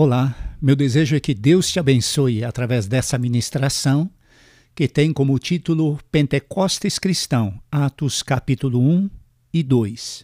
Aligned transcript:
Olá, 0.00 0.54
meu 0.62 0.76
desejo 0.76 1.16
é 1.16 1.18
que 1.18 1.34
Deus 1.34 1.72
te 1.72 1.80
abençoe 1.80 2.44
através 2.44 2.86
dessa 2.86 3.18
ministração 3.18 4.08
que 4.72 4.86
tem 4.86 5.12
como 5.12 5.36
título 5.40 5.98
Pentecostes 6.08 7.00
Cristão, 7.00 7.60
Atos 7.68 8.22
capítulo 8.22 8.80
1 8.80 9.10
e 9.52 9.60
2. 9.60 10.22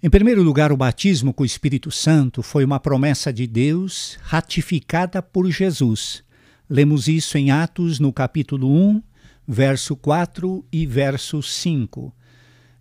Em 0.00 0.08
primeiro 0.08 0.44
lugar, 0.44 0.70
o 0.70 0.76
batismo 0.76 1.34
com 1.34 1.42
o 1.42 1.44
Espírito 1.44 1.90
Santo 1.90 2.40
foi 2.40 2.64
uma 2.64 2.78
promessa 2.78 3.32
de 3.32 3.48
Deus 3.48 4.16
ratificada 4.22 5.20
por 5.20 5.50
Jesus. 5.50 6.22
Lemos 6.70 7.08
isso 7.08 7.36
em 7.36 7.50
Atos 7.50 7.98
no 7.98 8.12
capítulo 8.12 8.70
1, 8.70 9.02
verso 9.48 9.96
4 9.96 10.64
e 10.70 10.86
verso 10.86 11.42
5. 11.42 12.14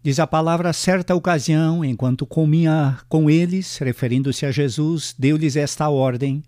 Diz 0.05 0.19
a 0.19 0.27
palavra, 0.27 0.71
certa 0.71 1.15
ocasião, 1.15 1.83
enquanto 1.83 2.27
comia 2.27 2.95
com 3.09 3.27
eles, 3.27 3.79
referindo-se 3.79 4.45
a 4.45 4.51
Jesus, 4.51 5.15
deu-lhes 5.17 5.55
esta 5.55 5.89
ordem: 5.89 6.43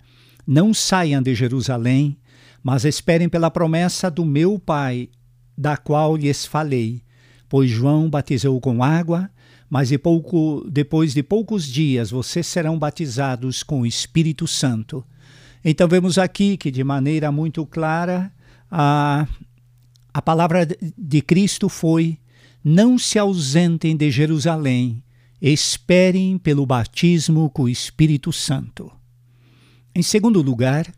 Não 0.45 0.75
saiam 0.75 1.23
de 1.23 1.33
Jerusalém, 1.33 2.19
mas 2.61 2.85
esperem 2.85 3.27
pela 3.27 3.49
promessa 3.49 4.11
do 4.11 4.23
meu 4.23 4.59
Pai, 4.59 5.09
da 5.57 5.75
qual 5.75 6.15
lhes 6.15 6.45
falei. 6.45 7.01
Pois 7.49 7.67
João 7.67 8.07
batizou 8.07 8.61
com 8.61 8.83
água, 8.83 9.27
mas 9.67 9.89
de 9.89 9.97
pouco, 9.97 10.63
depois 10.69 11.15
de 11.15 11.23
poucos 11.23 11.65
dias 11.65 12.11
vocês 12.11 12.45
serão 12.45 12.77
batizados 12.77 13.63
com 13.63 13.81
o 13.81 13.87
Espírito 13.87 14.45
Santo. 14.45 15.03
Então 15.65 15.87
vemos 15.87 16.19
aqui 16.19 16.57
que, 16.57 16.69
de 16.69 16.83
maneira 16.83 17.31
muito 17.31 17.65
clara, 17.65 18.31
a, 18.69 19.27
a 20.13 20.21
palavra 20.21 20.67
de 20.95 21.21
Cristo 21.23 21.67
foi 21.67 22.19
não 22.63 22.97
se 22.97 23.17
ausentem 23.17 23.95
de 23.95 24.11
Jerusalém, 24.11 25.03
esperem 25.41 26.37
pelo 26.37 26.65
batismo 26.65 27.49
com 27.49 27.63
o 27.63 27.69
Espírito 27.69 28.33
Santo. 28.33 28.91
Em 29.93 30.01
segundo 30.01 30.41
lugar, 30.41 30.91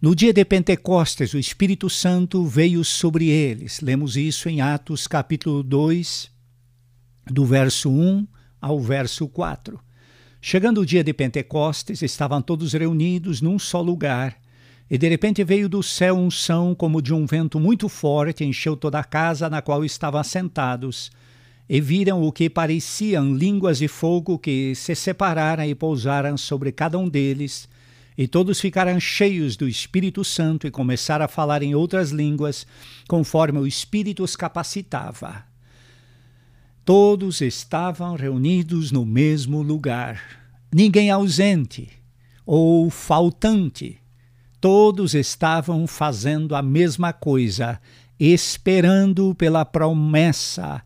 no 0.00 0.16
dia 0.16 0.32
de 0.32 0.44
Pentecostes, 0.44 1.32
o 1.32 1.38
Espírito 1.38 1.88
Santo 1.88 2.44
veio 2.44 2.84
sobre 2.84 3.28
eles. 3.28 3.80
Lemos 3.80 4.16
isso 4.16 4.48
em 4.48 4.60
Atos 4.60 5.06
capítulo 5.06 5.62
2, 5.62 6.28
do 7.30 7.46
verso 7.46 7.88
1 7.88 8.26
ao 8.60 8.80
verso 8.80 9.28
4. 9.28 9.78
Chegando 10.40 10.80
o 10.80 10.84
dia 10.84 11.04
de 11.04 11.12
Pentecostes, 11.12 12.02
estavam 12.02 12.42
todos 12.42 12.72
reunidos 12.72 13.40
num 13.40 13.60
só 13.60 13.80
lugar. 13.80 14.41
E 14.92 14.98
de 14.98 15.08
repente 15.08 15.42
veio 15.42 15.70
do 15.70 15.82
céu 15.82 16.14
um 16.18 16.30
som 16.30 16.74
como 16.74 17.00
de 17.00 17.14
um 17.14 17.24
vento 17.24 17.58
muito 17.58 17.88
forte, 17.88 18.44
encheu 18.44 18.76
toda 18.76 18.98
a 18.98 19.04
casa 19.04 19.48
na 19.48 19.62
qual 19.62 19.86
estavam 19.86 20.20
assentados. 20.20 21.10
E 21.66 21.80
viram 21.80 22.22
o 22.22 22.30
que 22.30 22.50
pareciam 22.50 23.34
línguas 23.34 23.78
de 23.78 23.88
fogo 23.88 24.38
que 24.38 24.74
se 24.74 24.94
separaram 24.94 25.64
e 25.64 25.74
pousaram 25.74 26.36
sobre 26.36 26.70
cada 26.72 26.98
um 26.98 27.08
deles. 27.08 27.66
E 28.18 28.28
todos 28.28 28.60
ficaram 28.60 29.00
cheios 29.00 29.56
do 29.56 29.66
Espírito 29.66 30.22
Santo 30.22 30.66
e 30.66 30.70
começaram 30.70 31.24
a 31.24 31.28
falar 31.28 31.62
em 31.62 31.74
outras 31.74 32.10
línguas, 32.10 32.66
conforme 33.08 33.58
o 33.58 33.66
Espírito 33.66 34.22
os 34.22 34.36
capacitava. 34.36 35.42
Todos 36.84 37.40
estavam 37.40 38.14
reunidos 38.14 38.92
no 38.92 39.06
mesmo 39.06 39.62
lugar, 39.62 40.20
ninguém 40.70 41.10
ausente 41.10 41.88
ou 42.44 42.90
faltante 42.90 44.01
Todos 44.62 45.12
estavam 45.12 45.88
fazendo 45.88 46.54
a 46.54 46.62
mesma 46.62 47.12
coisa, 47.12 47.80
esperando 48.16 49.34
pela 49.34 49.64
promessa. 49.64 50.80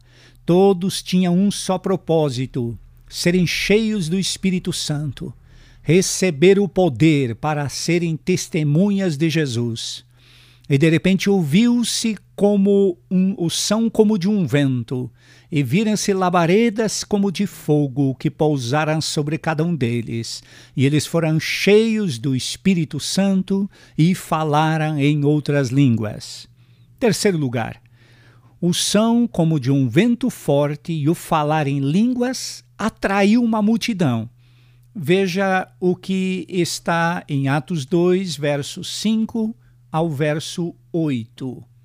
Todos 0.47 1.03
tinham 1.03 1.37
um 1.37 1.51
só 1.51 1.77
propósito: 1.77 2.79
serem 3.07 3.47
cheios 3.47 4.09
do 4.09 4.19
Espírito 4.19 4.73
Santo, 4.73 5.31
receber 5.83 6.59
o 6.59 6.67
poder 6.67 7.35
para 7.35 7.69
serem 7.69 8.17
testemunhas 8.17 9.19
de 9.19 9.29
Jesus. 9.29 10.07
E 10.71 10.79
de 10.79 10.89
repente 10.89 11.29
ouviu-se 11.29 12.17
como 12.37 12.99
um, 13.11 13.35
o 13.39 13.49
som 13.49 13.89
como 13.89 14.19
de 14.19 14.29
um 14.29 14.47
vento, 14.47 15.11
e 15.51 15.63
viram-se 15.63 16.13
labaredas 16.13 17.03
como 17.03 17.33
de 17.33 17.47
fogo 17.47 18.15
que 18.15 18.31
pousaram 18.31 19.01
sobre 19.01 19.39
cada 19.39 19.65
um 19.65 19.75
deles. 19.75 20.43
E 20.77 20.85
eles 20.85 21.07
foram 21.07 21.41
cheios 21.41 22.19
do 22.19 22.37
Espírito 22.37 23.01
Santo 23.01 23.69
e 23.97 24.15
falaram 24.15 24.99
em 24.99 25.25
outras 25.25 25.71
línguas. 25.71 26.47
Terceiro 27.01 27.39
lugar, 27.39 27.81
o 28.61 28.75
som 28.75 29.27
como 29.27 29.59
de 29.59 29.71
um 29.71 29.89
vento 29.89 30.29
forte 30.29 30.93
e 30.93 31.09
o 31.09 31.15
falar 31.15 31.67
em 31.67 31.81
línguas 31.81 32.63
atraiu 32.77 33.43
uma 33.43 33.63
multidão. 33.63 34.29
Veja 34.95 35.69
o 35.81 35.97
que 35.97 36.47
está 36.49 37.25
em 37.29 37.49
Atos 37.49 37.87
2, 37.87 38.37
versos 38.37 38.89
5 39.01 39.57
ao 39.91 40.11
verso 40.11 40.75
8. 40.93 41.76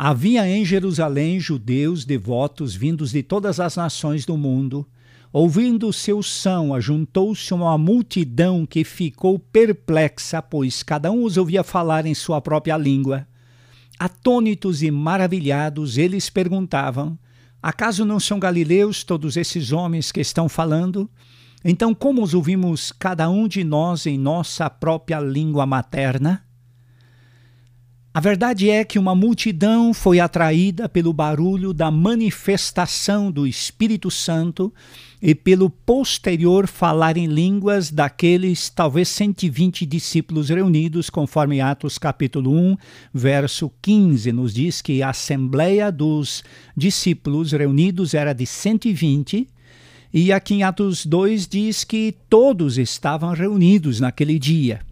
Havia 0.00 0.48
em 0.48 0.64
Jerusalém 0.64 1.40
judeus 1.40 2.04
devotos 2.04 2.72
vindos 2.72 3.10
de 3.10 3.20
todas 3.20 3.58
as 3.58 3.74
nações 3.74 4.24
do 4.24 4.36
mundo. 4.36 4.86
Ouvindo 5.32 5.88
o 5.88 5.92
seu 5.92 6.22
som, 6.22 6.72
ajuntou-se 6.72 7.52
uma 7.52 7.76
multidão 7.76 8.64
que 8.64 8.84
ficou 8.84 9.40
perplexa, 9.40 10.40
pois 10.40 10.84
cada 10.84 11.10
um 11.10 11.24
os 11.24 11.36
ouvia 11.36 11.64
falar 11.64 12.06
em 12.06 12.14
sua 12.14 12.40
própria 12.40 12.76
língua. 12.76 13.26
Atônitos 13.98 14.84
e 14.84 14.90
maravilhados, 14.92 15.98
eles 15.98 16.30
perguntavam: 16.30 17.18
Acaso 17.60 18.04
não 18.04 18.20
são 18.20 18.38
galileus 18.38 19.02
todos 19.02 19.36
esses 19.36 19.72
homens 19.72 20.12
que 20.12 20.20
estão 20.20 20.48
falando? 20.48 21.10
Então, 21.64 21.92
como 21.92 22.22
os 22.22 22.34
ouvimos 22.34 22.92
cada 22.92 23.28
um 23.28 23.48
de 23.48 23.64
nós 23.64 24.06
em 24.06 24.16
nossa 24.16 24.70
própria 24.70 25.18
língua 25.18 25.66
materna? 25.66 26.47
A 28.12 28.20
verdade 28.20 28.70
é 28.70 28.84
que 28.84 28.98
uma 28.98 29.14
multidão 29.14 29.92
foi 29.92 30.18
atraída 30.18 30.88
pelo 30.88 31.12
barulho 31.12 31.74
da 31.74 31.90
manifestação 31.90 33.30
do 33.30 33.46
Espírito 33.46 34.10
Santo 34.10 34.72
e 35.20 35.34
pelo 35.34 35.68
posterior 35.68 36.66
falar 36.66 37.18
em 37.18 37.26
línguas 37.26 37.90
daqueles 37.90 38.70
talvez 38.70 39.08
120 39.08 39.84
discípulos 39.84 40.48
reunidos, 40.48 41.10
conforme 41.10 41.60
Atos 41.60 41.98
capítulo 41.98 42.50
1, 42.50 42.76
verso 43.12 43.70
15, 43.82 44.32
nos 44.32 44.54
diz 44.54 44.80
que 44.80 45.02
a 45.02 45.10
assembleia 45.10 45.92
dos 45.92 46.42
discípulos 46.74 47.52
reunidos 47.52 48.14
era 48.14 48.32
de 48.32 48.46
120, 48.46 49.46
e 50.12 50.32
aqui 50.32 50.54
em 50.54 50.62
Atos 50.62 51.04
2 51.04 51.46
diz 51.46 51.84
que 51.84 52.16
todos 52.28 52.78
estavam 52.78 53.34
reunidos 53.34 54.00
naquele 54.00 54.38
dia. 54.38 54.87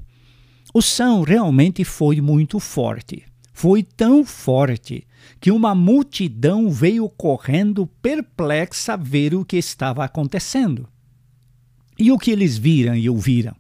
O 0.78 0.82
som 0.82 1.22
realmente 1.22 1.84
foi 1.84 2.20
muito 2.20 2.60
forte. 2.60 3.24
Foi 3.50 3.82
tão 3.82 4.26
forte 4.26 5.06
que 5.40 5.50
uma 5.50 5.74
multidão 5.74 6.70
veio 6.70 7.08
correndo 7.08 7.86
perplexa 7.86 8.94
ver 8.94 9.34
o 9.34 9.42
que 9.42 9.56
estava 9.56 10.04
acontecendo. 10.04 10.86
E 11.98 12.12
o 12.12 12.18
que 12.18 12.30
eles 12.30 12.58
viram 12.58 12.94
e 12.94 13.08
ouviram? 13.08 13.56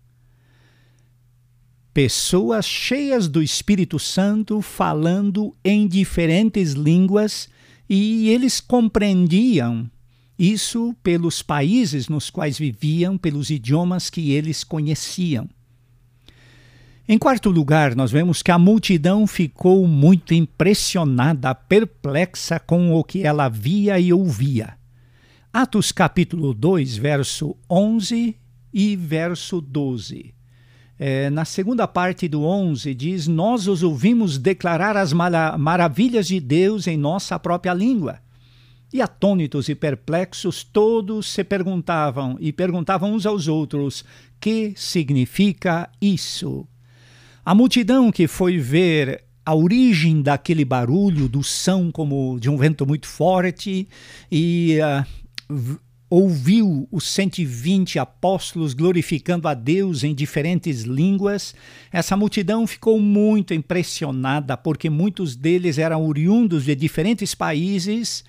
Pessoas 1.94 2.66
cheias 2.66 3.28
do 3.28 3.42
Espírito 3.42 3.98
Santo 3.98 4.60
falando 4.60 5.56
em 5.64 5.88
diferentes 5.88 6.72
línguas 6.72 7.48
e 7.88 8.28
eles 8.28 8.60
compreendiam 8.60 9.90
isso 10.38 10.94
pelos 11.02 11.40
países 11.40 12.10
nos 12.10 12.28
quais 12.28 12.58
viviam, 12.58 13.16
pelos 13.16 13.48
idiomas 13.48 14.10
que 14.10 14.32
eles 14.32 14.62
conheciam. 14.62 15.48
Em 17.08 17.18
quarto 17.18 17.50
lugar, 17.50 17.94
nós 17.94 18.10
vemos 18.10 18.42
que 18.42 18.50
a 18.50 18.58
multidão 18.58 19.28
ficou 19.28 19.86
muito 19.86 20.34
impressionada, 20.34 21.54
perplexa 21.54 22.58
com 22.58 22.94
o 22.94 23.04
que 23.04 23.24
ela 23.24 23.48
via 23.48 24.00
e 24.00 24.12
ouvia. 24.12 24.76
Atos 25.52 25.92
capítulo 25.92 26.52
2, 26.52 26.96
verso 26.96 27.56
11 27.70 28.36
e 28.74 28.96
verso 28.96 29.60
12. 29.60 30.34
É, 30.98 31.30
na 31.30 31.44
segunda 31.44 31.86
parte 31.86 32.26
do 32.26 32.42
11 32.42 32.92
diz: 32.92 33.28
Nós 33.28 33.68
os 33.68 33.84
ouvimos 33.84 34.36
declarar 34.36 34.96
as 34.96 35.12
maravilhas 35.12 36.26
de 36.26 36.40
Deus 36.40 36.88
em 36.88 36.96
nossa 36.96 37.38
própria 37.38 37.72
língua. 37.72 38.18
E 38.92 39.00
atônitos 39.00 39.68
e 39.68 39.76
perplexos, 39.76 40.64
todos 40.64 41.30
se 41.30 41.44
perguntavam 41.44 42.36
e 42.40 42.52
perguntavam 42.52 43.12
uns 43.14 43.24
aos 43.24 43.46
outros: 43.46 44.04
Que 44.40 44.74
significa 44.74 45.88
isso? 46.00 46.66
A 47.46 47.54
multidão 47.54 48.10
que 48.10 48.26
foi 48.26 48.58
ver 48.58 49.22
a 49.44 49.54
origem 49.54 50.20
daquele 50.20 50.64
barulho, 50.64 51.28
do 51.28 51.44
som 51.44 51.92
como 51.92 52.40
de 52.40 52.50
um 52.50 52.56
vento 52.56 52.84
muito 52.84 53.06
forte, 53.06 53.86
e 54.28 54.78
uh, 55.48 55.78
ouviu 56.10 56.88
os 56.90 57.04
120 57.08 58.00
apóstolos 58.00 58.74
glorificando 58.74 59.46
a 59.46 59.54
Deus 59.54 60.02
em 60.02 60.12
diferentes 60.12 60.82
línguas, 60.82 61.54
essa 61.92 62.16
multidão 62.16 62.66
ficou 62.66 62.98
muito 62.98 63.54
impressionada, 63.54 64.56
porque 64.56 64.90
muitos 64.90 65.36
deles 65.36 65.78
eram 65.78 66.04
oriundos 66.04 66.64
de 66.64 66.74
diferentes 66.74 67.32
países 67.32 68.24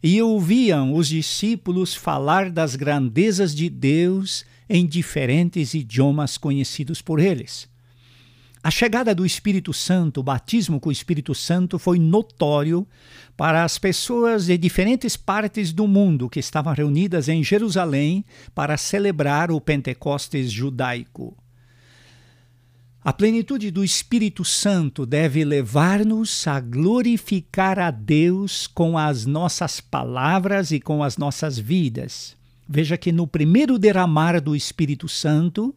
e 0.00 0.22
ouviam 0.22 0.94
os 0.94 1.08
discípulos 1.08 1.92
falar 1.92 2.48
das 2.48 2.76
grandezas 2.76 3.52
de 3.52 3.68
Deus 3.68 4.44
em 4.68 4.86
diferentes 4.86 5.74
idiomas 5.74 6.38
conhecidos 6.38 7.02
por 7.02 7.18
eles. 7.18 7.68
A 8.62 8.70
chegada 8.70 9.14
do 9.14 9.24
Espírito 9.24 9.72
Santo, 9.72 10.20
o 10.20 10.22
batismo 10.22 10.78
com 10.78 10.90
o 10.90 10.92
Espírito 10.92 11.34
Santo, 11.34 11.78
foi 11.78 11.98
notório 11.98 12.86
para 13.34 13.64
as 13.64 13.78
pessoas 13.78 14.46
de 14.46 14.58
diferentes 14.58 15.16
partes 15.16 15.72
do 15.72 15.88
mundo 15.88 16.28
que 16.28 16.40
estavam 16.40 16.74
reunidas 16.74 17.26
em 17.28 17.42
Jerusalém 17.42 18.22
para 18.54 18.76
celebrar 18.76 19.50
o 19.50 19.62
Pentecostes 19.62 20.52
judaico. 20.52 21.34
A 23.02 23.14
plenitude 23.14 23.70
do 23.70 23.82
Espírito 23.82 24.44
Santo 24.44 25.06
deve 25.06 25.42
levar-nos 25.42 26.46
a 26.46 26.60
glorificar 26.60 27.78
a 27.78 27.90
Deus 27.90 28.66
com 28.66 28.98
as 28.98 29.24
nossas 29.24 29.80
palavras 29.80 30.70
e 30.70 30.78
com 30.78 31.02
as 31.02 31.16
nossas 31.16 31.58
vidas. 31.58 32.36
Veja 32.68 32.98
que 32.98 33.10
no 33.10 33.26
primeiro 33.26 33.78
derramar 33.78 34.38
do 34.38 34.54
Espírito 34.54 35.08
Santo, 35.08 35.74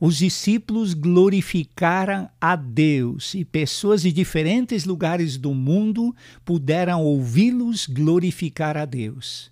os 0.00 0.16
discípulos 0.16 0.94
glorificaram 0.94 2.30
a 2.40 2.54
Deus 2.54 3.34
e 3.34 3.44
pessoas 3.44 4.02
de 4.02 4.12
diferentes 4.12 4.84
lugares 4.84 5.36
do 5.36 5.52
mundo 5.52 6.14
puderam 6.44 7.02
ouvi-los 7.02 7.86
glorificar 7.86 8.76
a 8.76 8.84
Deus. 8.84 9.50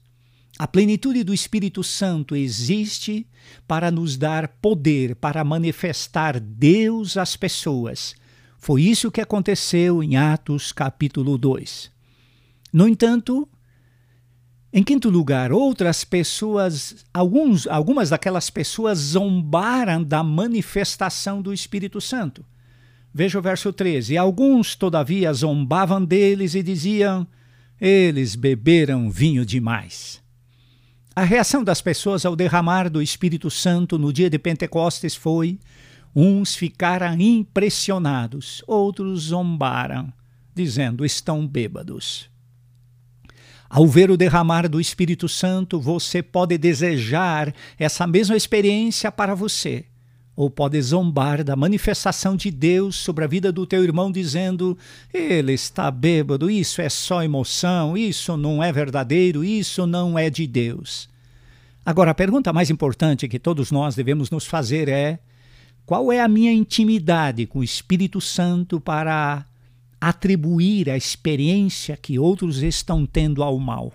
A 0.59 0.67
plenitude 0.67 1.23
do 1.23 1.35
Espírito 1.35 1.83
Santo 1.83 2.35
existe 2.35 3.27
para 3.67 3.91
nos 3.91 4.17
dar 4.17 4.49
poder 4.49 5.17
para 5.17 5.45
manifestar 5.45 6.41
Deus 6.41 7.17
às 7.17 7.37
pessoas. 7.37 8.15
Foi 8.57 8.83
isso 8.83 9.11
que 9.11 9.21
aconteceu 9.21 10.03
em 10.03 10.17
Atos 10.17 10.73
capítulo 10.73 11.37
2. 11.37 11.91
No 12.73 12.89
entanto, 12.89 13.49
em 14.79 14.83
quinto 14.83 15.09
lugar, 15.09 15.53
outras 15.53 16.05
pessoas, 16.05 16.97
alguns, 17.15 17.67
algumas 17.67 18.11
daquelas 18.11 18.51
pessoas 18.51 18.99
zombaram 18.99 20.05
da 20.05 20.23
manifestação 20.23 21.41
do 21.41 21.51
Espírito 21.51 21.99
Santo. 21.99 22.45
Veja 23.11 23.39
o 23.39 23.43
verso 23.43 23.73
13. 23.73 24.19
Alguns, 24.19 24.75
todavia, 24.75 25.33
zombavam 25.33 26.05
deles 26.05 26.55
e 26.55 26.63
diziam: 26.63 27.27
Eles 27.81 28.37
beberam 28.37 29.11
vinho 29.11 29.47
demais. 29.47 30.23
A 31.15 31.25
reação 31.25 31.65
das 31.65 31.81
pessoas 31.81 32.27
ao 32.27 32.37
derramar 32.37 32.91
do 32.91 33.01
Espírito 33.01 33.51
Santo 33.51 33.99
no 33.99 34.13
dia 34.13 34.29
de 34.29 34.39
Pentecostes 34.39 35.15
foi: 35.15 35.59
uns 36.15 36.55
ficaram 36.55 37.19
impressionados, 37.19 38.63
outros 38.67 39.21
zombaram, 39.23 40.13
dizendo: 40.55 41.03
estão 41.03 41.47
bêbados. 41.47 42.29
Ao 43.69 43.87
ver 43.87 44.11
o 44.11 44.17
derramar 44.17 44.69
do 44.69 44.81
Espírito 44.81 45.29
Santo, 45.29 45.81
você 45.81 46.23
pode 46.23 46.57
desejar 46.57 47.53
essa 47.79 48.07
mesma 48.07 48.37
experiência 48.37 49.11
para 49.11 49.35
você, 49.35 49.85
ou 50.37 50.49
pode 50.49 50.81
zombar 50.81 51.43
da 51.43 51.57
manifestação 51.57 52.37
de 52.37 52.51
Deus 52.51 52.95
sobre 52.97 53.25
a 53.25 53.27
vida 53.27 53.51
do 53.51 53.67
teu 53.67 53.83
irmão, 53.83 54.13
dizendo: 54.13 54.79
ele 55.13 55.53
está 55.53 55.91
bêbado, 55.91 56.49
isso 56.49 56.81
é 56.81 56.89
só 56.89 57.23
emoção, 57.25 57.97
isso 57.97 58.37
não 58.37 58.63
é 58.63 58.71
verdadeiro, 58.71 59.43
isso 59.43 59.87
não 59.87 60.19
é 60.19 60.31
de 60.31 60.47
Deus. 60.47 61.09
Agora, 61.85 62.13
a 62.13 62.15
pergunta 62.15 62.53
mais 62.53 62.71
importante 62.71 63.29
que 63.29 63.39
todos 63.39 63.71
nós 63.71 63.97
devemos 63.97 64.31
nos 64.31 64.47
fazer 64.47 64.89
é: 64.89 65.19
qual 65.85 66.13
é 66.13 66.21
a 66.21 66.29
minha 66.29 66.53
intimidade 66.53 67.47
com 67.47 67.61
o 67.61 67.65
Espírito 67.65 68.21
Santo 68.21 68.81
para 68.81 69.45
atribuir 70.01 70.91
a 70.91 70.97
experiência 70.97 71.97
que 71.97 72.19
outros 72.19 72.63
estão 72.63 73.07
tendo 73.07 73.43
ao 73.43 73.59
mal? 73.59 73.93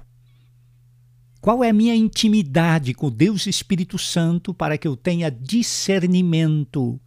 Qual 1.41 1.63
é 1.63 1.69
a 1.69 1.73
minha 1.73 1.95
intimidade 1.95 2.93
com 2.93 3.09
Deus 3.09 3.47
Espírito 3.47 3.97
Santo 3.97 4.53
para 4.53 4.77
que 4.77 4.87
eu 4.87 4.95
tenha 4.95 5.31
discernimento 5.31 7.01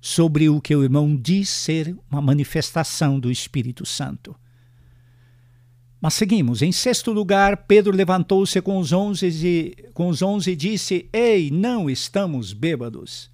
sobre 0.00 0.48
o 0.50 0.60
que 0.60 0.76
o 0.76 0.82
irmão 0.82 1.16
diz 1.16 1.48
ser 1.48 1.96
uma 2.10 2.20
manifestação 2.20 3.18
do 3.18 3.30
Espírito 3.30 3.86
Santo? 3.86 4.36
Mas 6.00 6.14
seguimos. 6.14 6.62
Em 6.62 6.70
sexto 6.70 7.10
lugar, 7.10 7.64
Pedro 7.66 7.96
levantou-se 7.96 8.60
com 8.60 8.78
os 8.78 8.92
onze 8.92 9.28
e, 9.28 9.90
com 9.92 10.08
os 10.08 10.22
onze 10.22 10.52
e 10.52 10.56
disse: 10.56 11.08
Ei, 11.12 11.50
não 11.50 11.90
estamos 11.90 12.52
bêbados. 12.52 13.30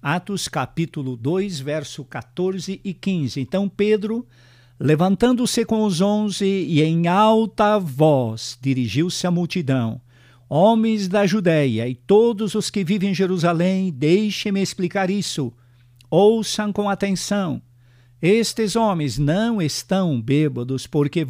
Atos 0.00 0.46
capítulo 0.46 1.16
2, 1.16 1.58
verso 1.60 2.04
14 2.04 2.80
e 2.84 2.94
15. 2.94 3.40
Então 3.40 3.68
Pedro, 3.68 4.26
levantando-se 4.78 5.64
com 5.64 5.84
os 5.84 6.00
onze 6.00 6.46
e 6.46 6.82
em 6.82 7.08
alta 7.08 7.78
voz, 7.78 8.56
dirigiu-se 8.60 9.26
à 9.26 9.30
multidão. 9.30 10.00
Homens 10.48 11.08
da 11.08 11.26
Judéia 11.26 11.88
e 11.88 11.94
todos 11.94 12.54
os 12.54 12.70
que 12.70 12.84
vivem 12.84 13.10
em 13.10 13.14
Jerusalém, 13.14 13.92
deixem-me 13.92 14.62
explicar 14.62 15.10
isso. 15.10 15.52
Ouçam 16.08 16.72
com 16.72 16.88
atenção. 16.88 17.60
Estes 18.20 18.74
homens 18.74 19.18
não 19.18 19.60
estão 19.60 20.20
bêbados, 20.20 20.86
porque, 20.86 21.24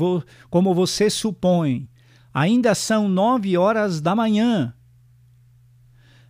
como 0.49 0.75
você 0.75 1.11
supõe, 1.11 1.88
ainda 2.32 2.75
são 2.75 3.09
nove 3.09 3.56
horas 3.56 4.00
da 4.00 4.15
manhã. 4.15 4.73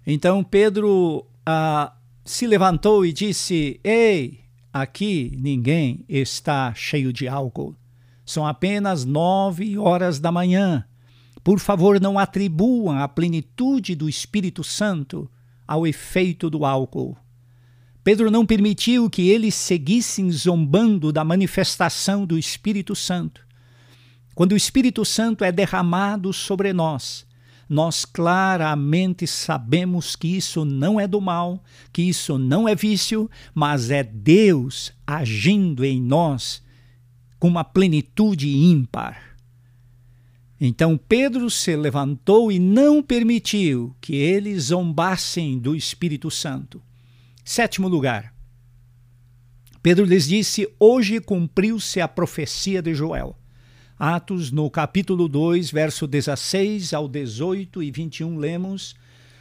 Então 0.07 0.43
Pedro 0.43 1.27
ah, 1.45 1.93
se 2.29 2.47
levantou 2.47 3.07
e 3.07 3.13
disse: 3.13 3.81
Ei, 3.83 4.41
aqui 4.73 5.37
ninguém 5.41 6.05
está 6.09 6.75
cheio 6.75 7.13
de 7.13 7.27
álcool. 7.27 7.75
São 8.25 8.47
apenas 8.47 9.05
nove 9.05 9.79
horas 9.79 10.21
da 10.21 10.31
manhã. 10.31 10.85
Por 11.43 11.59
favor, 11.59 11.99
não 12.01 12.19
atribuam 12.19 12.99
a 12.99 13.09
plenitude 13.09 13.95
do 13.95 14.09
Espírito 14.09 14.63
Santo 14.63 15.31
ao 15.67 15.87
efeito 15.87 16.51
do 16.51 16.65
álcool. 16.65 17.17
Pedro 18.05 18.31
não 18.31 18.45
permitiu 18.45 19.09
que 19.09 19.29
eles 19.29 19.55
seguissem 19.55 20.31
zombando 20.31 21.13
da 21.13 21.25
manifestação 21.25 22.27
do 22.27 22.39
Espírito 22.39 22.95
Santo. 22.95 23.47
Quando 24.35 24.53
o 24.53 24.57
Espírito 24.57 25.05
Santo 25.05 25.45
é 25.45 25.51
derramado 25.51 26.33
sobre 26.33 26.73
nós, 26.73 27.27
nós 27.69 28.05
claramente 28.05 29.27
sabemos 29.27 30.17
que 30.17 30.29
isso 30.29 30.65
não 30.65 30.99
é 30.99 31.07
do 31.07 31.21
mal, 31.21 31.63
que 31.93 32.03
isso 32.03 32.39
não 32.39 32.67
é 32.67 32.75
vício, 32.75 33.31
mas 33.55 33.91
é 33.91 34.03
Deus 34.03 34.93
agindo 35.07 35.85
em 35.85 36.01
nós 36.01 36.63
com 37.39 37.47
uma 37.47 37.65
plenitude 37.65 38.49
ímpar. 38.49 39.37
Então 40.61 40.99
Pedro 40.99 41.49
se 41.51 41.77
levantou 41.77 42.51
e 42.51 42.59
não 42.59 43.03
permitiu 43.03 43.95
que 44.01 44.17
eles 44.17 44.65
zombassem 44.65 45.59
do 45.59 45.77
Espírito 45.77 46.31
Santo. 46.31 46.83
Sétimo 47.45 47.87
lugar. 47.87 48.35
Pedro 49.81 50.05
lhes 50.05 50.27
disse: 50.27 50.69
Hoje 50.81 51.21
cumpriu-se 51.21 52.01
a 52.01 52.09
profecia 52.09 52.83
de 52.83 52.93
Joel. 52.95 53.38
Atos, 53.99 54.53
no 54.53 54.71
capítulo 54.71 55.27
2, 55.27 55.73
verso 55.73 56.07
16 56.07 56.95
ao 56.95 57.09
18 57.09 57.83
e 57.83 57.91
21, 57.91 58.39
lemos: 58.39 58.95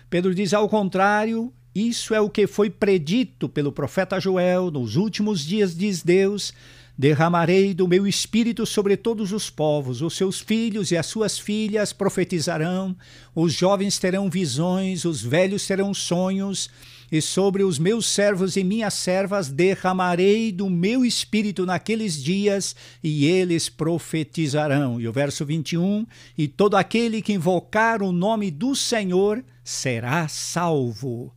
Pedro 0.10 0.34
diz: 0.34 0.52
Ao 0.52 0.68
contrário, 0.68 1.54
isso 1.76 2.12
é 2.16 2.20
o 2.20 2.28
que 2.28 2.48
foi 2.48 2.68
predito 2.68 3.48
pelo 3.48 3.72
profeta 3.72 4.20
Joel. 4.20 4.72
Nos 4.72 4.96
últimos 4.96 5.46
dias, 5.46 5.78
diz 5.78 6.02
Deus, 6.02 6.56
derramarei 6.98 7.76
do 7.76 7.88
meu 7.88 8.08
espírito 8.08 8.66
sobre 8.66 8.98
todos 8.98 9.32
os 9.32 9.48
povos. 9.48 10.02
Os 10.02 10.16
seus 10.16 10.40
filhos 10.40 10.90
e 10.90 10.98
as 10.98 11.06
suas 11.06 11.38
filhas 11.38 11.94
profetizarão, 11.94 12.98
os 13.36 13.54
jovens 13.54 14.00
terão 14.00 14.28
visões, 14.28 15.06
os 15.06 15.22
velhos 15.22 15.68
terão 15.68 15.94
sonhos 15.94 16.68
e 17.12 17.22
sobre 17.22 17.64
os 17.64 17.80
meus 17.80 18.06
servos 18.06 18.56
e 18.56 18.64
minhas 18.64 18.94
servas 18.94 19.50
derramarei 19.50 20.52
do 20.52 20.70
meu 20.70 21.06
espírito 21.06 21.66
naqueles 21.66 22.22
dias, 22.22 22.76
e 23.04 23.26
eles 23.26 23.70
profetizarão. 23.70 25.00
E 25.00 25.08
o 25.08 25.14
verso 25.14 25.46
21: 25.46 26.06
E 26.38 26.48
todo 26.48 26.76
aquele 26.76 27.22
que 27.22 27.34
invocar 27.34 28.02
o 28.02 28.12
nome 28.12 28.52
do 28.52 28.76
Senhor 28.76 29.44
será 29.64 30.28
salvo. 30.28 31.34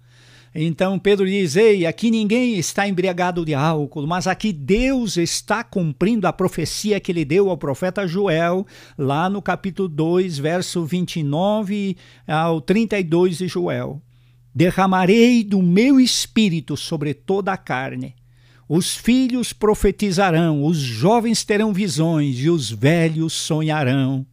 Então 0.53 0.99
Pedro 0.99 1.27
diz: 1.27 1.55
Ei, 1.55 1.87
aqui 1.87 2.11
ninguém 2.11 2.57
está 2.57 2.89
embriagado 2.89 3.45
de 3.45 3.55
álcool, 3.55 4.07
mas 4.07 4.27
aqui 4.27 4.53
Deus 4.53 5.17
está 5.17 5.62
cumprindo 5.62 6.27
a 6.27 6.33
profecia 6.33 6.99
que 6.99 7.12
ele 7.12 7.25
deu 7.25 7.49
ao 7.49 7.57
profeta 7.57 8.07
Joel, 8.07 8.67
lá 8.99 9.31
no 9.31 9.41
capítulo 9.41 9.89
2, 9.89 10.39
verso 10.39 10.85
29 10.85 11.97
ao 12.27 12.61
32 12.61 13.39
de 13.39 13.47
Joel 13.47 14.03
derramarei 14.61 15.43
do 15.43 15.62
meu 15.62 15.99
espírito 15.99 16.76
sobre 16.76 17.14
toda 17.14 17.50
a 17.50 17.57
carne. 17.57 18.14
Os 18.69 18.95
filhos 18.95 19.55
profetizarão, 19.55 20.67
os 20.67 20.76
jovens 20.76 21.43
terão 21.43 21.73
visões 21.73 22.38
e 22.38 22.50
os 22.50 22.71
velhos 22.71 23.33
sonharão. 23.33 24.26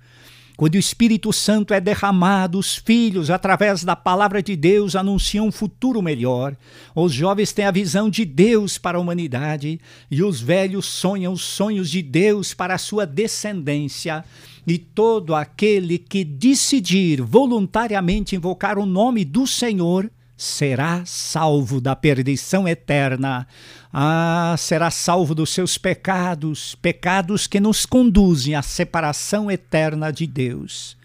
Quando 0.57 0.75
o 0.75 0.79
Espírito 0.79 1.31
Santo 1.31 1.73
é 1.73 1.79
derramado, 1.79 2.59
os 2.59 2.75
filhos, 2.75 3.29
através 3.29 3.85
da 3.85 3.95
palavra 3.95 4.43
de 4.43 4.57
Deus, 4.57 4.97
anunciam 4.97 5.47
um 5.47 5.51
futuro 5.51 6.01
melhor. 6.01 6.57
Os 6.93 7.13
jovens 7.13 7.53
têm 7.53 7.63
a 7.63 7.71
visão 7.71 8.09
de 8.09 8.25
Deus 8.25 8.77
para 8.77 8.97
a 8.97 9.01
humanidade 9.01 9.79
e 10.11 10.21
os 10.21 10.41
velhos 10.41 10.87
sonham 10.87 11.31
os 11.31 11.41
sonhos 11.41 11.89
de 11.89 12.01
Deus 12.01 12.53
para 12.53 12.73
a 12.73 12.79
sua 12.79 13.05
descendência. 13.05 14.25
E 14.65 14.77
todo 14.77 15.33
aquele 15.33 15.97
que 15.97 16.25
decidir 16.25 17.21
voluntariamente 17.21 18.35
invocar 18.35 18.77
o 18.77 18.85
nome 18.85 19.23
do 19.23 19.47
Senhor 19.47 20.11
será 20.37 21.03
salvo 21.03 21.81
da 21.81 21.95
perdição 21.95 22.67
eterna. 22.67 23.47
Ah, 23.91 24.53
será 24.57 24.91
salvo 24.91 25.33
dos 25.33 25.49
seus 25.49 25.79
pecados, 25.79 26.75
pecados 26.75 27.47
que 27.47 27.59
nos 27.59 27.87
conduzem 27.87 28.53
à 28.53 28.61
separação 28.61 29.49
eterna 29.49 30.11
de 30.11 30.27
Deus. 30.27 30.95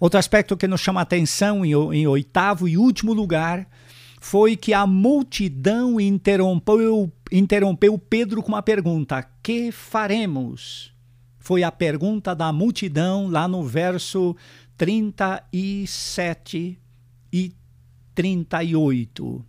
Outro 0.00 0.18
aspecto 0.18 0.56
que 0.56 0.66
nos 0.66 0.80
chama 0.80 1.00
a 1.00 1.02
atenção, 1.02 1.62
em, 1.64 1.72
em 1.72 2.06
oitavo 2.06 2.66
e 2.66 2.78
último 2.78 3.12
lugar, 3.12 3.68
foi 4.20 4.56
que 4.56 4.72
a 4.72 4.86
multidão 4.86 6.00
interrompeu, 6.00 7.12
interrompeu 7.30 7.98
Pedro 7.98 8.42
com 8.42 8.48
uma 8.48 8.62
pergunta: 8.62 9.22
Que 9.42 9.70
faremos? 9.70 10.94
Foi 11.38 11.62
a 11.62 11.70
pergunta 11.70 12.34
da 12.34 12.50
multidão 12.52 13.28
lá 13.28 13.46
no 13.46 13.62
verso 13.62 14.34
37 14.76 16.78
e 17.32 17.54
38. 18.16 19.44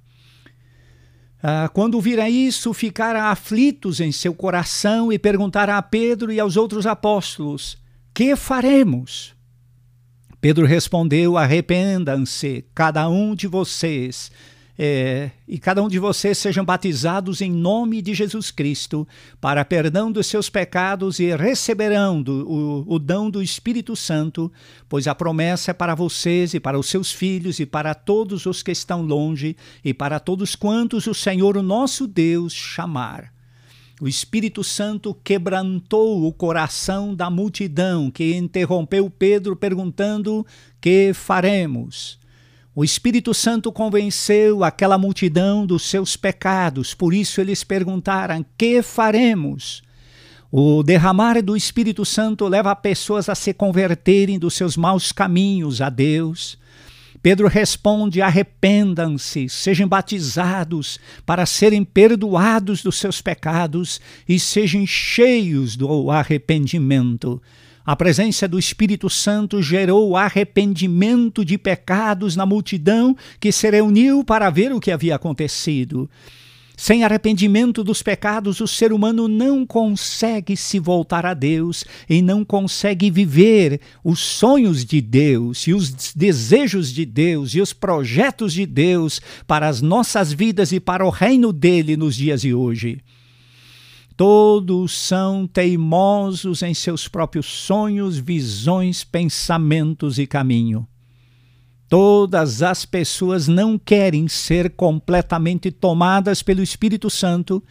Ah, 1.42 1.70
quando 1.74 2.02
viram 2.02 2.28
isso, 2.28 2.74
ficaram 2.74 3.22
aflitos 3.22 4.02
em 4.02 4.12
seu 4.12 4.34
coração 4.34 5.12
e 5.12 5.18
perguntaram 5.18 5.74
a 5.74 5.82
Pedro 5.82 6.32
e 6.32 6.40
aos 6.40 6.58
outros 6.58 6.86
apóstolos: 6.86 7.78
Que 8.14 8.36
faremos? 8.36 9.34
Pedro 10.42 10.66
respondeu: 10.66 11.38
Arrependam-se, 11.38 12.66
cada 12.76 13.08
um 13.08 13.34
de 13.34 13.48
vocês, 13.48 14.30
é, 14.80 15.32
e 15.48 15.58
cada 15.58 15.82
um 15.82 15.88
de 15.88 15.98
vocês 15.98 16.38
sejam 16.38 16.64
batizados 16.64 17.42
em 17.42 17.52
nome 17.52 18.00
de 18.00 18.14
Jesus 18.14 18.52
Cristo, 18.52 19.08
para 19.42 19.66
perdão 19.66 20.12
dos 20.12 20.28
seus 20.28 20.52
pecados 20.52 21.20
e 21.20 21.36
receberão 21.36 22.22
do, 22.22 22.48
o, 22.48 22.96
o 22.96 23.00
dão 23.00 23.30
do 23.30 23.42
Espírito 23.42 23.96
Santo, 23.96 24.52
pois 24.88 25.08
a 25.08 25.16
promessa 25.16 25.72
é 25.72 25.74
para 25.74 25.96
vocês 25.96 26.54
e 26.54 26.60
para 26.60 26.78
os 26.78 26.88
seus 26.88 27.12
filhos 27.12 27.60
e 27.60 27.66
para 27.66 27.96
todos 27.96 28.46
os 28.46 28.62
que 28.62 28.72
estão 28.72 29.02
longe 29.02 29.58
e 29.84 29.96
para 29.96 30.20
todos 30.20 30.56
quantos 30.56 31.08
o 31.08 31.14
Senhor, 31.14 31.58
o 31.58 31.64
nosso 31.64 32.06
Deus, 32.06 32.54
chamar. 32.54 33.34
O 34.00 34.08
Espírito 34.08 34.64
Santo 34.64 35.12
quebrantou 35.24 36.28
o 36.28 36.32
coração 36.32 37.16
da 37.16 37.32
multidão 37.32 38.12
que 38.12 38.36
interrompeu 38.36 39.10
Pedro 39.10 39.56
perguntando: 39.56 40.46
Que 40.80 41.14
faremos? 41.16 42.20
O 42.80 42.84
Espírito 42.84 43.34
Santo 43.34 43.72
convenceu 43.72 44.64
aquela 44.64 45.00
multidão 45.00 45.66
dos 45.66 45.82
seus 45.82 46.16
pecados, 46.16 46.94
por 46.94 47.12
isso 47.12 47.42
eles 47.42 47.64
perguntaram: 47.64 48.46
que 48.56 48.84
faremos? 48.84 49.82
O 50.52 50.84
derramar 50.84 51.42
do 51.42 51.58
Espírito 51.58 52.06
Santo 52.06 52.48
leva 52.48 52.76
pessoas 52.76 53.30
a 53.30 53.34
se 53.34 53.52
converterem 53.52 54.38
dos 54.38 54.54
seus 54.54 54.78
maus 54.78 55.12
caminhos 55.12 55.82
a 55.82 55.90
Deus. 55.90 56.56
Pedro 57.20 57.48
responde: 57.48 58.22
arrependam-se, 58.22 59.50
sejam 59.50 59.88
batizados 59.88 61.00
para 61.26 61.48
serem 61.48 61.84
perdoados 61.84 62.84
dos 62.84 62.98
seus 62.98 63.24
pecados 63.24 64.00
e 64.30 64.40
sejam 64.40 64.86
cheios 64.86 65.76
do 65.76 66.12
arrependimento. 66.12 67.42
A 67.88 67.96
presença 67.96 68.50
do 68.50 68.60
Espírito 68.60 69.10
Santo 69.10 69.62
gerou 69.62 70.18
arrependimento 70.18 71.46
de 71.46 71.58
pecados 71.58 72.36
na 72.36 72.46
multidão 72.46 73.16
que 73.40 73.50
se 73.50 73.72
reuniu 73.72 74.26
para 74.26 74.50
ver 74.50 74.74
o 74.74 74.80
que 74.82 74.92
havia 74.92 75.16
acontecido. 75.16 76.10
Sem 76.76 77.06
arrependimento 77.06 77.86
dos 77.86 78.04
pecados, 78.04 78.60
o 78.60 78.68
ser 78.68 78.92
humano 78.92 79.30
não 79.30 79.66
consegue 79.66 80.58
se 80.58 80.80
voltar 80.80 81.26
a 81.26 81.34
Deus 81.34 81.86
e 82.10 82.22
não 82.22 82.44
consegue 82.44 83.10
viver 83.10 83.80
os 84.04 84.20
sonhos 84.20 84.84
de 84.84 85.00
Deus 85.00 85.66
e 85.66 85.74
os 85.74 86.14
desejos 86.14 86.92
de 86.92 87.06
Deus 87.06 87.56
e 87.56 87.62
os 87.62 87.72
projetos 87.72 88.52
de 88.52 88.66
Deus 88.66 89.22
para 89.48 89.66
as 89.66 89.82
nossas 89.82 90.34
vidas 90.34 90.74
e 90.74 90.80
para 90.82 91.06
o 91.06 91.10
reino 91.10 91.54
dele 91.54 91.96
nos 91.96 92.18
dias 92.18 92.42
de 92.42 92.54
hoje. 92.54 93.00
Todos 94.18 94.94
são 94.98 95.46
teimosos 95.46 96.64
em 96.64 96.74
seus 96.74 97.08
próprios 97.08 97.46
sonhos, 97.46 98.18
visões, 98.18 99.04
pensamentos 99.04 100.18
e 100.18 100.26
caminho. 100.26 100.88
Todas 101.88 102.64
as 102.64 102.84
pessoas 102.84 103.48
não 103.48 103.78
querem 103.78 104.28
ser 104.28 104.72
completamente 104.72 105.70
tomadas 105.70 106.42
pelo 106.42 106.64
Espírito 106.64 107.12
Santo 107.12 107.64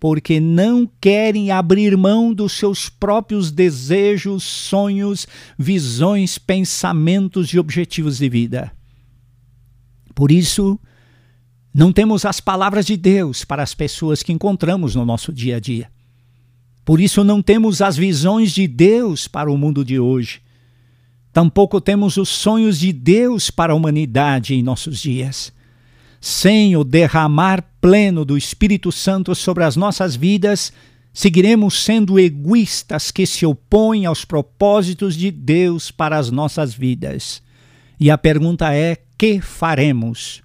porque 0.00 0.40
não 0.40 0.90
querem 1.00 1.52
abrir 1.52 1.96
mão 1.96 2.34
dos 2.34 2.54
seus 2.54 2.88
próprios 2.88 3.52
desejos, 3.52 4.42
sonhos, 4.42 5.28
visões, 5.56 6.36
pensamentos 6.36 7.50
e 7.50 7.58
objetivos 7.60 8.18
de 8.18 8.28
vida. 8.28 8.72
Por 10.12 10.32
isso, 10.32 10.76
não 11.74 11.90
temos 11.90 12.24
as 12.26 12.38
palavras 12.38 12.84
de 12.84 12.96
Deus 12.96 13.44
para 13.44 13.62
as 13.62 13.74
pessoas 13.74 14.22
que 14.22 14.32
encontramos 14.32 14.94
no 14.94 15.06
nosso 15.06 15.32
dia 15.32 15.56
a 15.56 15.60
dia. 15.60 15.90
Por 16.84 17.00
isso 17.00 17.24
não 17.24 17.40
temos 17.40 17.80
as 17.80 17.96
visões 17.96 18.52
de 18.52 18.66
Deus 18.66 19.26
para 19.26 19.50
o 19.50 19.56
mundo 19.56 19.84
de 19.84 19.98
hoje. 19.98 20.42
Tampouco 21.32 21.80
temos 21.80 22.18
os 22.18 22.28
sonhos 22.28 22.78
de 22.78 22.92
Deus 22.92 23.50
para 23.50 23.72
a 23.72 23.76
humanidade 23.76 24.54
em 24.54 24.62
nossos 24.62 25.00
dias. 25.00 25.52
Sem 26.20 26.76
o 26.76 26.84
derramar 26.84 27.64
pleno 27.80 28.24
do 28.24 28.36
Espírito 28.36 28.92
Santo 28.92 29.34
sobre 29.34 29.64
as 29.64 29.74
nossas 29.74 30.14
vidas, 30.14 30.72
seguiremos 31.12 31.82
sendo 31.82 32.18
egoístas 32.18 33.10
que 33.10 33.24
se 33.24 33.46
opõem 33.46 34.04
aos 34.04 34.24
propósitos 34.26 35.16
de 35.16 35.30
Deus 35.30 35.90
para 35.90 36.18
as 36.18 36.30
nossas 36.30 36.74
vidas. 36.74 37.42
E 37.98 38.10
a 38.10 38.18
pergunta 38.18 38.74
é: 38.74 38.98
que 39.16 39.40
faremos? 39.40 40.41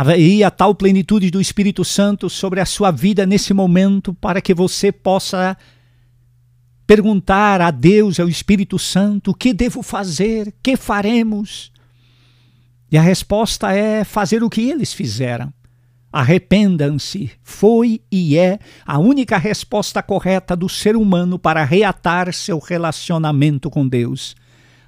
Haveria 0.00 0.48
tal 0.48 0.76
plenitude 0.76 1.28
do 1.28 1.40
Espírito 1.40 1.84
Santo 1.84 2.30
sobre 2.30 2.60
a 2.60 2.64
sua 2.64 2.92
vida 2.92 3.26
nesse 3.26 3.52
momento 3.52 4.14
para 4.14 4.40
que 4.40 4.54
você 4.54 4.92
possa 4.92 5.56
perguntar 6.86 7.60
a 7.60 7.72
Deus, 7.72 8.20
ao 8.20 8.28
Espírito 8.28 8.78
Santo, 8.78 9.32
o 9.32 9.34
que 9.34 9.52
devo 9.52 9.82
fazer, 9.82 10.54
que 10.62 10.76
faremos? 10.76 11.72
E 12.92 12.96
a 12.96 13.02
resposta 13.02 13.72
é 13.72 14.04
fazer 14.04 14.40
o 14.44 14.48
que 14.48 14.70
eles 14.70 14.92
fizeram. 14.92 15.52
Arrependam-se. 16.12 17.32
Foi 17.42 18.00
e 18.08 18.38
é 18.38 18.60
a 18.86 19.00
única 19.00 19.36
resposta 19.36 20.00
correta 20.00 20.54
do 20.54 20.68
ser 20.68 20.94
humano 20.94 21.40
para 21.40 21.64
reatar 21.64 22.32
seu 22.32 22.60
relacionamento 22.60 23.68
com 23.68 23.88
Deus. 23.88 24.36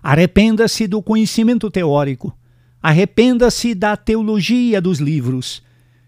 Arrependa-se 0.00 0.86
do 0.86 1.02
conhecimento 1.02 1.68
teórico. 1.68 2.32
Arrependa-se 2.82 3.74
da 3.74 3.96
teologia 3.96 4.80
dos 4.80 4.98
livros, 5.00 5.62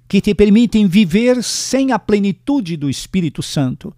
que 0.09 0.21
te 0.21 0.35
permitem 0.35 0.87
viver 0.87 1.43
sem 1.43 1.93
a 1.93 1.99
plenitude 1.99 2.77
do 2.77 2.89
Espírito 2.89 3.43
Santo. 3.43 3.95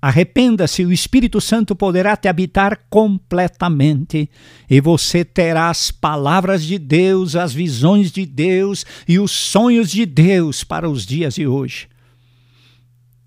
Arrependa-se, 0.00 0.84
o 0.84 0.92
Espírito 0.92 1.40
Santo 1.40 1.74
poderá 1.74 2.16
te 2.16 2.28
habitar 2.28 2.86
completamente 2.88 4.30
e 4.70 4.80
você 4.80 5.24
terá 5.24 5.68
as 5.68 5.90
palavras 5.90 6.62
de 6.62 6.78
Deus, 6.78 7.34
as 7.34 7.52
visões 7.52 8.12
de 8.12 8.24
Deus 8.24 8.84
e 9.08 9.18
os 9.18 9.32
sonhos 9.32 9.90
de 9.90 10.06
Deus 10.06 10.62
para 10.62 10.88
os 10.88 11.04
dias 11.04 11.34
de 11.34 11.46
hoje. 11.46 11.88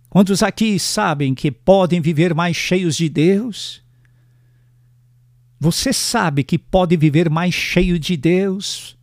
Quantos 0.09 0.41
aqui 0.41 0.79
sabem 0.79 1.35
que 1.35 1.51
podem 1.51 1.99
viver 1.99 2.33
mais 2.33 2.55
cheios 2.55 2.95
de 2.95 3.09
Deus? 3.09 3.81
Você 5.59 5.91
sabe 5.91 6.43
que 6.43 6.57
pode 6.57 6.95
viver 6.95 7.29
mais 7.29 7.53
cheio 7.53 7.99
de 7.99 8.15
Deus? 8.15 8.97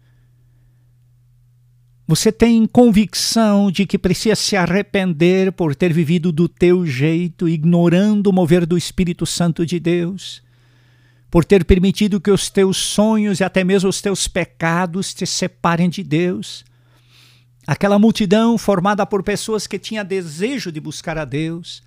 Você 2.09 2.33
tem 2.33 2.65
convicção 2.67 3.71
de 3.71 3.85
que 3.85 3.99
precisa 3.99 4.37
se 4.37 4.57
arrepender 4.57 5.53
por 5.53 5.75
ter 5.75 5.93
vivido 5.93 6.33
do 6.33 6.49
teu 6.49 6.87
jeito, 6.87 7.49
ignorando 7.49 8.29
o 8.29 8.33
mover 8.33 8.65
do 8.65 8.79
Espírito 8.79 9.27
Santo 9.27 9.67
de 9.67 9.79
Deus? 9.79 10.43
Por 11.31 11.45
ter 11.45 11.65
permitido 11.65 12.21
que 12.21 12.31
os 12.31 12.49
teus 12.49 12.79
sonhos 12.79 13.41
e 13.41 13.45
até 13.45 13.63
mesmo 13.63 13.91
os 13.91 14.01
teus 14.01 14.27
pecados 14.27 15.13
te 15.13 15.27
separem 15.27 15.91
de 15.91 16.03
Deus? 16.03 16.65
Aquela 17.67 17.99
multidão 17.99 18.57
formada 18.57 19.05
por 19.05 19.23
pessoas 19.25 19.67
que 19.67 19.79
tinha 19.79 20.05
desejo 20.05 20.73
de 20.73 20.81
buscar 20.81 21.19
a 21.19 21.25
Deus, 21.25 21.83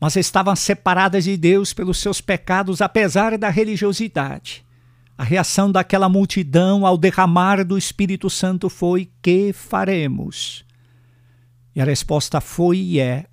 mas 0.00 0.16
estavam 0.16 0.54
separadas 0.54 1.24
de 1.24 1.36
Deus 1.36 1.72
pelos 1.72 1.98
seus 1.98 2.20
pecados, 2.20 2.80
apesar 2.80 3.36
da 3.36 3.50
religiosidade. 3.50 4.64
A 5.16 5.24
reação 5.24 5.72
daquela 5.72 6.08
multidão 6.08 6.86
ao 6.86 6.96
derramar 6.96 7.64
do 7.64 7.76
Espírito 7.76 8.30
Santo 8.30 8.68
foi: 8.68 9.10
Que 9.20 9.52
faremos? 9.52 10.64
E 11.74 11.80
a 11.80 11.84
resposta 11.84 12.40
foi 12.40 12.78
e 12.78 13.00
é: 13.00 13.26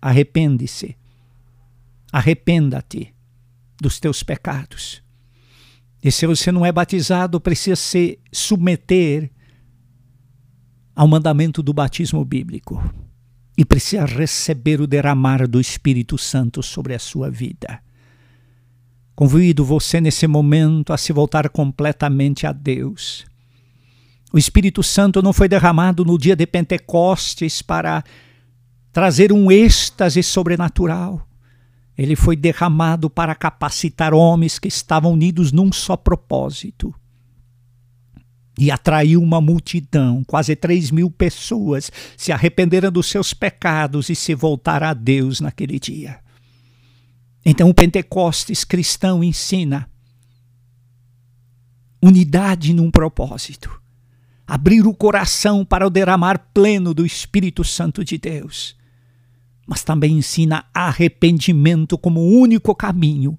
arrepende-se. 0.00 0.96
Arrependa-te 2.12 3.12
dos 3.80 3.98
teus 3.98 4.22
pecados. 4.22 5.02
E 6.02 6.12
se 6.12 6.24
você 6.26 6.52
não 6.52 6.64
é 6.64 6.70
batizado, 6.70 7.40
precisa 7.40 7.74
se 7.74 8.20
submeter 8.32 9.30
ao 10.94 11.08
mandamento 11.08 11.60
do 11.60 11.72
batismo 11.72 12.24
bíblico 12.24 12.80
e 13.58 13.64
precisa 13.64 14.04
receber 14.04 14.80
o 14.80 14.86
derramar 14.86 15.48
do 15.48 15.60
Espírito 15.60 16.16
Santo 16.16 16.62
sobre 16.62 16.94
a 16.94 16.98
sua 17.00 17.28
vida. 17.28 17.80
Convido 19.16 19.64
você 19.64 20.00
nesse 20.00 20.28
momento 20.28 20.92
a 20.92 20.96
se 20.96 21.12
voltar 21.12 21.48
completamente 21.48 22.46
a 22.46 22.52
Deus. 22.52 23.26
O 24.32 24.38
Espírito 24.38 24.80
Santo 24.80 25.20
não 25.20 25.32
foi 25.32 25.48
derramado 25.48 26.04
no 26.04 26.16
dia 26.16 26.36
de 26.36 26.46
Pentecostes 26.46 27.60
para 27.60 28.04
trazer 28.92 29.32
um 29.32 29.50
êxtase 29.50 30.22
sobrenatural. 30.22 31.26
Ele 31.96 32.14
foi 32.14 32.36
derramado 32.36 33.10
para 33.10 33.34
capacitar 33.34 34.14
homens 34.14 34.60
que 34.60 34.68
estavam 34.68 35.14
unidos 35.14 35.50
num 35.50 35.72
só 35.72 35.96
propósito. 35.96 36.94
E 38.58 38.70
atraiu 38.70 39.22
uma 39.22 39.40
multidão, 39.40 40.24
quase 40.24 40.56
três 40.56 40.90
mil 40.90 41.10
pessoas 41.10 41.92
se 42.16 42.32
arrependeram 42.32 42.90
dos 42.90 43.06
seus 43.06 43.32
pecados 43.32 44.08
e 44.08 44.14
se 44.14 44.34
voltaram 44.34 44.88
a 44.88 44.94
Deus 44.94 45.40
naquele 45.40 45.78
dia. 45.78 46.18
Então 47.44 47.70
o 47.70 47.74
Pentecostes 47.74 48.64
cristão 48.64 49.22
ensina 49.22 49.88
unidade 52.02 52.74
num 52.74 52.90
propósito, 52.90 53.80
abrir 54.46 54.86
o 54.86 54.94
coração 54.94 55.64
para 55.64 55.86
o 55.86 55.90
derramar 55.90 56.50
pleno 56.52 56.92
do 56.92 57.06
Espírito 57.06 57.62
Santo 57.62 58.04
de 58.04 58.18
Deus 58.18 58.76
mas 59.68 59.84
também 59.84 60.16
ensina 60.16 60.64
arrependimento 60.72 61.98
como 61.98 62.20
o 62.20 62.40
único 62.40 62.74
caminho 62.74 63.38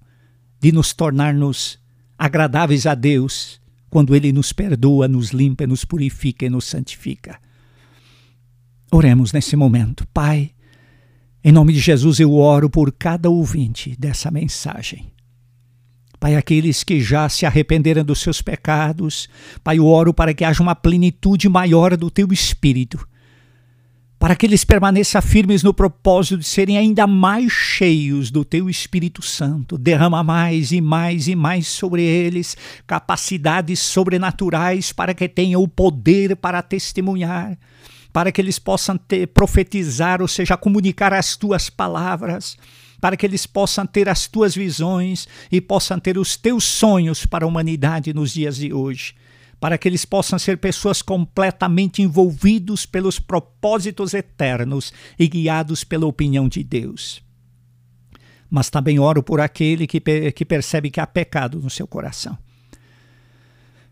de 0.60 0.72
nos 0.72 0.94
tornar-nos 0.94 1.80
agradáveis 2.16 2.86
a 2.86 2.94
Deus 2.94 3.60
quando 3.90 4.16
Ele 4.16 4.32
nos 4.32 4.54
perdoa, 4.54 5.08
nos 5.08 5.30
limpa, 5.32 5.66
nos 5.66 5.84
purifica 5.84 6.46
e 6.46 6.50
nos 6.50 6.66
santifica. 6.66 7.40
Oremos 8.92 9.32
nesse 9.34 9.56
momento. 9.56 10.08
Pai, 10.14 10.52
em 11.44 11.52
nome 11.52 11.74
de 11.74 11.80
Jesus 11.80 12.20
eu 12.20 12.34
oro 12.34 12.70
por 12.70 12.92
cada 12.92 13.30
ouvinte 13.30 13.96
dessa 13.98 14.32
mensagem. 14.32 15.12
Pai, 16.20 16.36
aqueles 16.36 16.84
que 16.84 17.00
já 17.00 17.30
se 17.30 17.46
arrependeram 17.46 18.04
dos 18.04 18.20
seus 18.20 18.42
pecados, 18.42 19.30
Pai, 19.64 19.78
eu 19.78 19.86
oro 19.86 20.14
para 20.14 20.34
que 20.34 20.44
haja 20.44 20.62
uma 20.62 20.76
plenitude 20.76 21.48
maior 21.48 21.96
do 21.96 22.12
teu 22.12 22.28
espírito 22.32 23.08
para 24.20 24.36
que 24.36 24.46
eles 24.46 24.66
permaneçam 24.66 25.22
firmes 25.22 25.64
no 25.64 25.74
propósito 25.74 26.40
de 26.40 26.46
serem 26.46 26.78
ainda 26.78 27.08
mais 27.08 27.54
cheios 27.54 28.30
do 28.30 28.44
teu 28.44 28.70
Espírito 28.70 29.22
Santo. 29.22 29.78
Derrama 29.78 30.22
mais 30.22 30.74
e 30.74 30.82
mais 30.82 31.30
e 31.30 31.36
mais 31.36 31.68
sobre 31.68 32.04
eles 32.04 32.58
capacidades 32.86 33.80
sobrenaturais 33.80 34.92
para 34.92 35.14
que 35.14 35.30
tenham 35.30 35.64
o 35.64 35.68
poder 35.70 36.36
para 36.36 36.62
testemunhar, 36.62 37.58
para 38.12 38.30
que 38.30 38.42
eles 38.42 38.60
possam 38.60 38.98
ter, 38.98 39.26
profetizar, 39.28 40.22
ou 40.22 40.28
seja, 40.28 40.58
comunicar 40.58 41.14
as 41.14 41.38
tuas 41.38 41.70
palavras 41.70 42.58
para 43.00 43.16
que 43.16 43.26
eles 43.26 43.46
possam 43.46 43.86
ter 43.86 44.10
as 44.10 44.28
tuas 44.28 44.54
visões 44.54 45.26
e 45.50 45.62
possam 45.62 45.98
ter 45.98 46.18
os 46.18 46.36
teus 46.36 46.66
sonhos 46.66 47.26
para 47.26 47.46
a 47.46 47.48
humanidade 47.48 48.14
nos 48.14 48.34
dias 48.34 48.58
de 48.58 48.74
hoje 48.74 49.16
para 49.60 49.78
que 49.78 49.88
eles 49.88 50.06
possam 50.06 50.40
ser 50.40 50.58
pessoas 50.58 51.02
completamente 51.02 52.02
envolvidos 52.02 52.86
pelos 52.86 53.20
propósitos 53.20 54.14
eternos 54.14 54.94
e 55.18 55.28
guiados 55.28 55.84
pela 55.84 56.08
opinião 56.08 56.48
de 56.48 56.64
Deus. 56.64 57.22
Mas 58.50 58.70
também 58.70 59.00
oro 59.00 59.22
por 59.22 59.42
aquele 59.42 59.86
que, 59.86 60.00
que 60.32 60.46
percebe 60.46 60.90
que 60.90 61.00
há 61.00 61.06
pecado 61.06 61.60
no 61.60 61.70
seu 61.70 61.86
coração. 61.86 62.38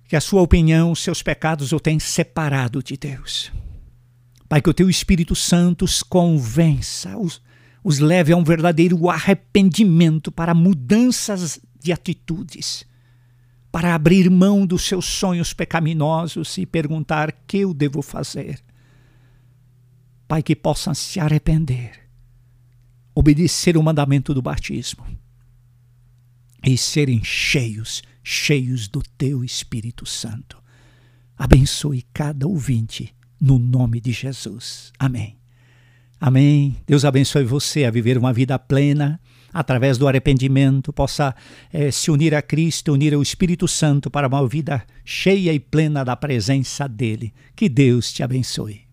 Que 0.08 0.16
a 0.16 0.22
sua 0.22 0.42
opinião, 0.42 0.92
os 0.92 1.04
seus 1.04 1.22
pecados 1.22 1.74
o 1.74 1.80
têm 1.80 2.00
separado 2.00 2.82
de 2.82 2.96
Deus. 2.96 3.52
Pai, 4.48 4.62
que 4.62 4.70
o 4.70 4.74
teu 4.74 4.90
Espírito 4.90 5.36
Santo 5.36 5.84
os 5.84 6.02
convença, 6.02 7.18
os, 7.18 7.42
os 7.84 8.00
leve 8.00 8.32
a 8.32 8.38
um 8.38 8.44
verdadeiro 8.44 9.10
arrependimento 9.10 10.32
para 10.32 10.54
mudanças 10.54 11.60
de 11.78 11.92
atitudes 11.92 12.87
para 13.72 13.94
abrir 13.94 14.30
mão 14.30 14.66
dos 14.66 14.84
seus 14.84 15.06
sonhos 15.06 15.54
pecaminosos 15.54 16.58
e 16.58 16.66
perguntar: 16.66 17.32
que 17.46 17.60
eu 17.60 17.74
devo 17.74 18.02
fazer? 18.02 18.64
Pai, 20.28 20.44
que 20.44 20.56
possam 20.56 20.94
se 20.94 21.20
arrepender, 21.20 22.08
obedecer 23.16 23.78
o 23.78 23.84
mandamento 23.84 24.34
do 24.34 24.42
batismo 24.42 25.06
e 26.66 26.78
serem 26.78 27.24
cheios, 27.24 28.04
cheios 28.24 28.88
do 28.88 29.02
teu 29.18 29.44
Espírito 29.44 30.06
Santo. 30.06 30.62
Abençoe 31.38 32.02
cada 32.14 32.48
ouvinte 32.48 33.16
no 33.40 33.58
nome 33.58 34.02
de 34.02 34.12
Jesus. 34.12 34.92
Amém. 35.00 35.38
Amém. 36.20 36.76
Deus 36.86 37.06
abençoe 37.06 37.46
você 37.46 37.86
a 37.86 37.92
viver 37.92 38.18
uma 38.18 38.34
vida 38.34 38.58
plena 38.58 39.22
através 39.54 39.98
do 39.98 40.08
arrependimento, 40.08 40.94
possa 40.94 41.36
eh, 41.72 41.92
se 41.92 42.10
unir 42.12 42.34
a 42.36 42.42
Cristo, 42.42 42.94
unir 42.94 43.14
ao 43.14 43.22
Espírito 43.22 43.68
Santo 43.68 44.10
para 44.10 44.28
uma 44.28 44.48
vida 44.48 44.84
cheia 45.04 45.54
e 45.54 45.60
plena 45.60 46.04
da 46.04 46.16
presença 46.16 46.88
dele. 46.88 47.34
Que 47.56 47.70
Deus 47.70 48.12
te 48.12 48.24
abençoe. 48.24 48.87